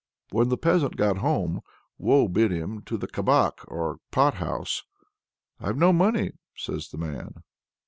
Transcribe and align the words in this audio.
When 0.31 0.49
the 0.49 0.57
peasant 0.57 0.95
got 0.95 1.19
home, 1.19 1.61
Woe 1.99 2.27
bid 2.27 2.49
him 2.49 2.81
to 2.87 2.97
the 2.97 3.05
kabak 3.05 3.59
or 3.67 3.99
pot 4.09 4.33
house. 4.33 4.81
"I've 5.59 5.77
no 5.77 5.93
money," 5.93 6.31
says 6.55 6.89
the 6.89 6.97
man. 6.97 7.43